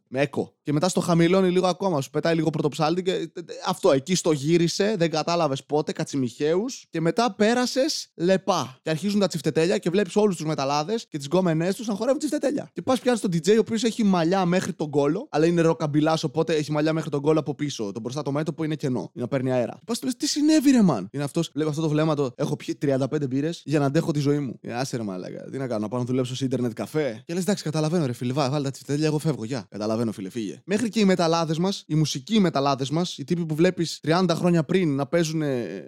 Με 0.09 0.21
έκο. 0.21 0.58
Και 0.69 0.75
μετά 0.75 0.89
στο 0.89 1.01
χαμηλώνει 1.01 1.51
λίγο 1.51 1.67
ακόμα. 1.67 2.01
Σου 2.01 2.11
πετάει 2.11 2.35
λίγο 2.35 2.51
πρωτοψάλτη 2.51 3.03
και 3.03 3.13
ε, 3.13 3.23
ε, 3.23 3.43
αυτό 3.67 3.93
εκεί 3.93 4.15
στο 4.15 4.33
γύρισε, 4.33 4.95
δεν 4.99 5.11
κατάλαβες 5.11 5.65
πότε, 5.65 5.93
κατσιμιχαίου. 5.93 6.65
Και 6.91 7.01
μετά 7.01 7.35
πέρασες 7.35 8.13
λεπά. 8.15 8.79
Και 8.83 8.91
αρχίζουν 8.91 9.21
τα 9.21 9.27
τσιφτετέλια 9.27 9.79
και 9.79 9.91
βλέπεις 9.91 10.17
όλους 10.17 10.37
τους 10.37 10.45
μεταλλάδες 10.47 11.07
και 11.09 11.19
τις 11.19 11.27
γκόμενές 11.27 11.75
τους 11.75 11.87
να 11.87 11.95
χορεύουν 11.95 12.19
τσιφτετέλια. 12.19 12.71
Και 12.73 12.83
πας 12.83 13.01
πιάνει 13.01 13.19
τον 13.19 13.31
DJ 13.33 13.55
ο 13.55 13.59
οποίος 13.59 13.83
έχει 13.83 14.05
μαλλιά 14.05 14.45
μέχρι 14.45 14.73
τον 14.73 14.91
κόλο, 14.91 15.29
αλλά 15.31 15.47
είναι 15.47 15.61
ροκαμπιλάς, 15.61 16.25
οπότε 16.25 16.55
έχει 16.55 16.73
μαλλιά 16.73 16.93
μέχρι 16.93 17.11
τον 17.11 17.21
κόλο 17.21 17.41
από 17.41 17.55
πίσω. 17.55 17.93
Το 17.93 18.01
μπροστά 18.01 18.23
το 18.23 18.33
μέτωπο 18.33 18.65
είναι 18.65 18.75
κενό. 18.75 19.11
Για 19.13 19.23
να 19.23 19.29
παίρνει 19.29 19.53
αέρα. 19.53 19.81
Πας 19.85 19.99
του 19.99 20.05
λες, 20.05 20.17
τι 20.17 20.27
συνέβη, 20.27 20.71
ρε 20.71 20.83
μαν; 20.83 21.09
Είναι 21.13 21.25
αυτός, 21.25 21.51
λέω 21.55 21.69
αυτό 21.69 21.81
το 21.81 21.89
βλέμμα 21.89 22.15
το. 22.15 22.31
Έχω 22.35 22.57
πιει 22.57 22.79
35 22.83 23.29
μπύρες 23.29 23.63
για 23.65 23.79
να 23.79 23.85
αντέχω 23.85 24.13
τη 24.13 24.19
ζωή 24.19 24.39
μου. 24.39 24.59
Ε, 24.61 24.75
άσε 24.75 24.97
ρε 24.97 25.03
μαλάκα. 25.03 25.51
Τι 25.51 25.59
να 25.59 25.67
κάνω, 25.67 25.81
να 25.81 25.89
πάω 25.89 26.01
να 26.01 26.07
δουλέψω 26.07 26.37
σε 26.37 26.45
ίντερνετ 26.45 26.73
καφέ. 26.73 27.23
Και 27.27 27.35
λες, 27.35 27.43
εντάξει, 27.43 27.63
καταλαβαίνω, 27.63 28.07
ρε 28.07 28.13
φίλε, 28.13 28.33
βάλε 28.33 28.65
τα 28.65 28.71
τσιφτετέλια, 28.71 29.07
εγώ 29.07 29.19
φεύγω. 29.19 29.45
Γεια. 29.45 29.67
Καταλαβαίνω, 29.71 30.13
φίλε, 30.13 30.31
φύγε. 30.31 30.58
Μέχρι 30.65 30.88
και 30.88 31.00
οι 31.00 31.05
μεταλλάδε 31.05 31.55
μας, 31.59 31.85
οι 31.87 31.95
μουσικοί 31.95 32.41
μεταλλάδε 32.41 32.87
μας, 32.91 33.19
οι 33.19 33.25
τύποι 33.25 33.47
που 33.47 33.55
βλέπεις 33.55 34.00
30 34.03 34.25
χρόνια 34.35 34.65
πριν 34.65 34.95
να 34.95 35.07
παίζουν 35.07 35.43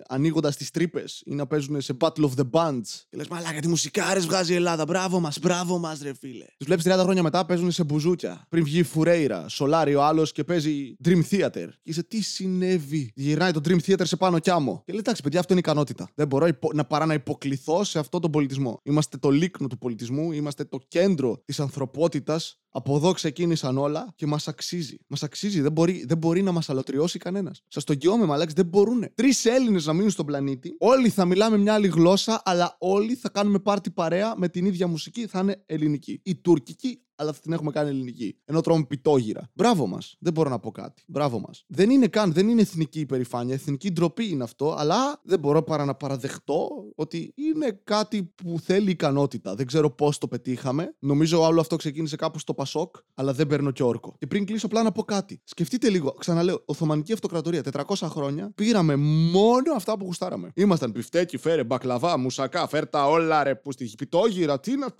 ανοίγοντας 0.08 0.56
τις 0.56 0.70
τρύπες 0.70 1.22
ή 1.24 1.34
να 1.34 1.46
παίζουν 1.46 1.80
σε 1.80 1.96
Battle 2.00 2.24
of 2.24 2.30
the 2.36 2.50
Bands. 2.50 2.88
Και 3.10 3.16
λες, 3.16 3.28
μαλάκα, 3.28 3.60
τι 3.60 3.68
μουσικάρες 3.68 4.26
βγάζει 4.26 4.52
η 4.52 4.54
Ελλάδα. 4.56 4.84
Μπράβο 4.84 5.20
μας, 5.20 5.38
μπράβο 5.38 5.78
μας, 5.78 6.00
ρε 6.02 6.12
φίλε. 6.20 6.44
Τους 6.56 6.66
βλέπεις 6.66 6.84
30 6.84 6.98
χρόνια 7.02 7.22
μετά 7.22 7.46
παίζουν 7.46 7.70
σε 7.70 7.84
μπουζούκια. 7.84 8.46
Πριν 8.48 8.64
βγει 8.64 8.82
Φουρέιρα, 8.82 9.48
Σολάρι 9.48 9.94
ο 9.94 10.02
άλλος 10.04 10.32
και 10.32 10.44
παίζει 10.44 10.96
Dream 11.04 11.20
Theater. 11.30 11.50
Και 11.82 11.90
είσαι, 11.90 12.02
τι 12.02 12.22
συνέβη. 12.22 13.12
Γυρνάει 13.14 13.52
το 13.52 13.60
Dream 13.64 13.78
Theater 13.86 14.02
σε 14.06 14.16
πάνω 14.16 14.38
κι 14.38 14.50
άμμο. 14.50 14.82
Και 14.84 14.92
λέει, 14.92 15.00
εντάξει, 15.00 15.22
παιδιά, 15.22 15.40
αυτό 15.40 15.52
είναι 15.52 15.60
ικανότητα. 15.60 16.10
Δεν 16.14 16.26
μπορώ 16.26 16.46
υπο- 16.46 16.72
να 16.74 16.84
παρά 16.84 17.06
να 17.06 17.14
υποκληθώ 17.14 17.84
σε 17.84 17.98
αυτόν 17.98 18.20
τον 18.20 18.30
πολιτισμό. 18.30 18.80
Είμαστε 18.82 19.16
το 19.16 19.30
λίκνο 19.30 19.66
του 19.66 19.78
πολιτισμού, 19.78 20.32
είμαστε 20.32 20.64
το 20.64 20.78
κέντρο 20.88 21.42
της 21.44 21.60
ανθρωπότητας. 21.60 22.60
Από 22.72 22.96
εδώ 22.96 23.12
ξεκίνησαν 23.12 23.78
όλα 23.78 24.12
και 24.14 24.26
μας 24.26 24.48
αξίζει. 24.48 24.96
Μας 25.06 25.22
αξίζει. 25.22 25.60
Δεν 25.60 25.72
μπορεί, 25.72 26.04
δεν 26.06 26.18
μπορεί 26.18 26.42
να 26.42 26.52
μας 26.52 26.70
αλωτριώσει 26.70 27.18
κανένας. 27.18 27.62
Σας 27.68 27.84
το 27.84 27.92
εγγυώμαι, 27.92 28.24
μαλάξ, 28.24 28.52
δεν 28.52 28.66
μπορούν. 28.66 29.06
Τρεις 29.14 29.44
Έλληνες 29.44 29.86
να 29.86 29.92
μείνουν 29.92 30.10
στον 30.10 30.26
πλανήτη. 30.26 30.76
Όλοι 30.78 31.08
θα 31.08 31.24
μιλάμε 31.24 31.58
μια 31.58 31.74
άλλη 31.74 31.88
γλώσσα, 31.88 32.42
αλλά 32.44 32.76
όλοι 32.78 33.14
θα 33.14 33.28
κάνουμε 33.28 33.58
πάρτι 33.58 33.90
παρέα 33.90 34.34
με 34.36 34.48
την 34.48 34.66
ίδια 34.66 34.86
μουσική. 34.86 35.26
Θα 35.26 35.40
είναι 35.40 35.62
ελληνική. 35.66 36.20
Η 36.24 36.36
τουρκική, 36.36 37.02
αλλά 37.20 37.32
θα 37.32 37.40
την 37.40 37.52
έχουμε 37.52 37.70
κάνει 37.70 37.88
ελληνική. 37.88 38.36
Ενώ 38.44 38.60
τρώμε 38.60 38.84
πιτόγυρα. 38.84 39.50
Μπράβο 39.52 39.86
μας. 39.86 40.16
Δεν 40.18 40.32
μπορώ 40.32 40.50
να 40.50 40.58
πω 40.58 40.70
κάτι. 40.70 41.02
Μπράβο 41.06 41.40
μας. 41.40 41.64
Δεν 41.66 41.90
είναι 41.90 42.06
καν, 42.06 42.32
δεν 42.32 42.48
είναι 42.48 42.60
εθνική 42.60 43.00
υπερηφάνεια. 43.00 43.54
Εθνική 43.54 43.92
ντροπή 43.92 44.28
είναι 44.28 44.42
αυτό, 44.42 44.74
αλλά 44.78 45.20
δεν 45.22 45.38
μπορώ 45.38 45.62
παρά 45.62 45.84
να 45.84 45.94
παραδεχτώ 45.94 46.68
ότι 46.94 47.32
είναι 47.34 47.80
κάτι 47.84 48.22
που 48.22 48.58
θέλει 48.62 48.90
ικανότητα. 48.90 49.54
Δεν 49.54 49.66
ξέρω 49.66 49.90
πώς 49.90 50.18
το 50.18 50.28
πετύχαμε. 50.28 50.94
Νομίζω 50.98 51.42
όλο 51.42 51.60
αυτό 51.60 51.76
ξεκίνησε 51.76 52.16
κάπου 52.16 52.38
στο 52.38 52.54
Πασόκ, 52.54 52.96
αλλά 53.14 53.32
δεν 53.32 53.46
παίρνω 53.46 53.70
και 53.70 53.82
όρκο. 53.82 54.14
Και 54.18 54.26
πριν 54.26 54.46
κλείσω, 54.46 54.66
απλά 54.66 54.82
να 54.82 54.92
πω 54.92 55.02
κάτι. 55.02 55.40
Σκεφτείτε 55.44 55.88
λίγο, 55.88 56.12
ξαναλέω, 56.12 56.62
Οθωμανική 56.64 57.12
Αυτοκρατορία, 57.12 57.62
400 57.72 57.94
χρόνια, 58.00 58.52
πήραμε 58.54 58.96
μόνο 59.32 59.72
αυτά 59.74 59.96
που 59.98 60.04
γουστάραμε. 60.04 60.50
Ήμασταν 60.54 60.92
πιφτέκι, 60.92 61.36
φέρε, 61.36 61.64
μπακλαβά, 61.64 62.18
μουσακά, 62.18 62.66
φέρ 62.66 62.88
τα 62.88 63.08
όλα 63.08 63.42
ρε, 63.42 63.54
που 63.54 63.72
στη 63.72 63.92
πιτόγυρα, 63.98 64.60
τι 64.60 64.72
είναι. 64.72 64.84
Α, 64.84 64.90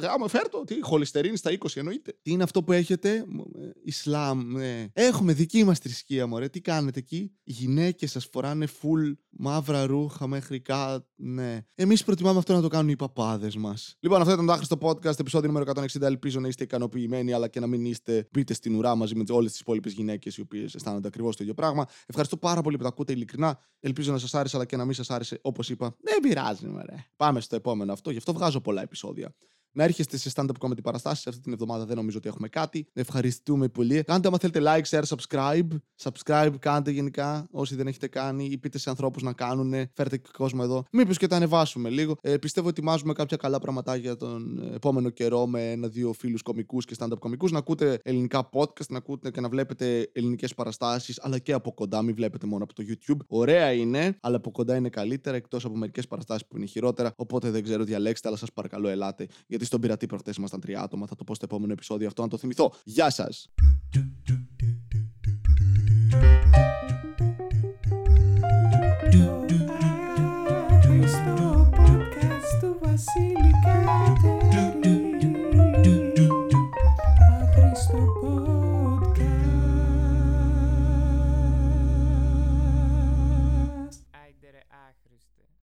γάμα, 0.00 0.28
φέρ 0.28 0.48
το, 0.48 0.64
τι, 0.64 0.82
χολυστερίνη 0.82 1.36
στα 1.36 1.49
20 1.50 1.66
εννοείται. 1.74 2.18
Τι 2.22 2.30
είναι 2.30 2.42
αυτό 2.42 2.62
που 2.62 2.72
έχετε, 2.72 3.24
Μ, 3.28 3.38
ε, 3.38 3.72
Ισλάμ, 3.84 4.52
ναι. 4.52 4.86
Έχουμε 4.92 5.32
δική 5.32 5.64
μας 5.64 5.78
θρησκεία, 5.78 6.26
μωρέ. 6.26 6.48
Τι 6.48 6.60
κάνετε 6.60 6.98
εκεί; 6.98 7.32
Οι 7.44 7.52
γυναίκες 7.52 8.10
σας 8.10 8.28
φοράνε 8.32 8.66
full 8.66 9.14
μαύρα 9.30 9.86
ρούχα 9.86 10.26
μέχρι 10.26 10.60
κάτω. 10.60 11.06
Ναι. 11.16 11.64
Εμείς 11.74 12.04
προτιμάμε 12.04 12.38
αυτό 12.38 12.52
να 12.52 12.60
το 12.60 12.68
κάνουν 12.68 12.88
οι 12.88 12.96
παπάδες 12.96 13.56
μας. 13.56 13.96
Λοιπόν, 14.00 14.20
αυτό 14.20 14.32
ήταν 14.32 14.46
το 14.46 14.52
άχρηστο 14.52 14.78
podcast, 14.80 15.20
επεισόδιο 15.20 15.50
νούμερο 15.50 15.64
160. 15.70 16.06
Ελπίζω 16.06 16.40
να 16.40 16.48
είστε 16.48 16.64
ικανοποιημένοι, 16.64 17.32
αλλά 17.32 17.48
και 17.48 17.60
να 17.60 17.66
μην 17.66 17.84
είστε. 17.84 18.28
Μπείτε 18.30 18.54
στην 18.54 18.74
ουρά 18.74 18.94
μαζί 18.94 19.14
με 19.14 19.24
όλες 19.28 19.50
τις 19.50 19.60
υπόλοιπες 19.60 19.92
γυναίκες 19.92 20.36
οι 20.36 20.40
οποίες 20.40 20.74
αισθάνονται 20.74 21.08
ακριβώς 21.08 21.36
το 21.36 21.42
ίδιο 21.42 21.54
πράγμα. 21.54 21.86
Ευχαριστώ 22.06 22.36
πάρα 22.36 22.62
πολύ 22.62 22.76
που 22.76 22.82
τα 22.82 22.88
ακούτε 22.88 23.12
ειλικρινά. 23.12 23.58
Ελπίζω 23.80 24.12
να 24.12 24.18
σας 24.18 24.34
άρεσε, 24.34 24.56
αλλά 24.56 24.64
και 24.64 24.76
να 24.76 24.84
μην 24.84 24.94
σας 24.94 25.10
άρεσε, 25.10 25.38
όπως 25.42 25.70
είπα. 25.70 25.96
Δεν 26.00 26.20
πειράζει, 26.20 26.66
μωρέ. 26.66 27.04
Πάμε 27.16 27.40
στο 27.40 27.56
επόμενο 27.56 27.92
αυτό, 27.92 28.10
γι' 28.10 28.18
αυτό 28.18 28.32
βγάζω 28.32 28.60
πολλά 28.60 28.82
επεισόδια. 28.82 29.34
Να 29.72 29.84
έρχεστε 29.84 30.16
σε 30.16 30.30
stand-up 30.34 30.58
comedy 30.58 30.82
παραστάσεις. 30.82 31.26
Αυτή 31.26 31.40
την 31.40 31.52
εβδομάδα 31.52 31.84
δεν 31.84 31.96
νομίζω 31.96 32.18
ότι 32.18 32.28
έχουμε 32.28 32.48
κάτι. 32.48 32.86
Ευχαριστούμε 32.92 33.68
πολύ. 33.68 34.02
Κάντε 34.02 34.28
άμα 34.28 34.38
θέλετε 34.38 34.60
like, 34.64 34.98
share, 34.98 35.02
subscribe. 35.16 35.68
Subscribe 36.02 36.54
κάντε 36.58 36.90
γενικά 36.90 37.48
όσοι 37.50 37.74
δεν 37.74 37.86
έχετε 37.86 38.08
κάνει 38.08 38.44
ή 38.44 38.58
πείτε 38.58 38.78
σε 38.78 38.90
ανθρώπους 38.90 39.22
να 39.22 39.32
κάνουν. 39.32 39.74
Φέρτε 39.94 40.16
και 40.16 40.28
κόσμο 40.36 40.60
εδώ. 40.64 40.84
Μήπως 40.92 41.18
και 41.18 41.26
τα 41.26 41.36
ανεβάσουμε 41.36 41.88
λίγο. 41.88 42.16
Ε, 42.20 42.36
πιστεύω 42.36 42.68
ότι 42.68 42.78
ετοιμάζουμε 42.78 43.12
κάποια 43.12 43.36
καλά 43.36 43.58
πραγματάκια 43.58 44.00
για 44.00 44.16
τον 44.16 44.58
ε, 44.58 44.74
επόμενο 44.74 45.10
καιρό 45.10 45.46
με 45.46 45.70
ένα-δύο 45.70 46.12
φίλους 46.12 46.42
κομικούς 46.42 46.84
και 46.84 46.94
stand-up 46.98 47.18
κομικούς. 47.18 47.50
Να 47.50 47.58
ακούτε 47.58 47.98
ελληνικά 48.02 48.48
podcast, 48.52 48.86
να 48.88 48.98
ακούτε 48.98 49.30
και 49.30 49.40
να 49.40 49.48
βλέπετε 49.48 50.10
ελληνικές 50.12 50.54
παραστάσεις, 50.54 51.20
αλλά 51.22 51.38
και 51.38 51.52
από 51.52 51.72
κοντά. 51.72 52.02
Μην 52.02 52.14
βλέπετε 52.14 52.46
μόνο 52.46 52.64
από 52.64 52.74
το 52.74 52.82
YouTube. 52.88 53.18
Ωραία 53.26 53.72
είναι, 53.72 54.16
αλλά 54.20 54.36
από 54.36 54.50
κοντά 54.50 54.76
είναι 54.76 54.88
καλύτερα 54.88 55.36
εκτός 55.36 55.64
από 55.64 55.76
μερικές 55.76 56.06
παραστάσεις 56.06 56.46
που 56.46 56.56
είναι 56.56 56.66
χειρότερα. 56.66 57.12
Οπότε 57.16 57.50
δεν 57.50 57.62
ξέρω, 57.62 57.84
διαλέξτε, 57.84 58.28
αλλά 58.28 58.36
σας 58.36 58.52
παρακαλώ 58.52 58.88
ελάτε. 58.88 59.28
Γιατί 59.60 59.74
στον 59.74 59.80
πειρατή 59.80 60.06
προχτές 60.06 60.36
ήμασταν 60.36 60.60
τρία 60.60 60.80
άτομα. 60.80 61.06
Θα 61.06 61.16
το 61.16 61.24
πω 61.24 61.34
στο 61.34 61.44
επόμενο 61.44 61.72
επεισόδιο 61.72 62.06
αυτό 62.06 62.22
να 62.22 62.28
το 62.28 62.36
θυμηθώ. 62.36 62.72
Γεια 62.84 63.10
σας! 63.10 63.48
do 63.92 64.30
do 64.30 64.49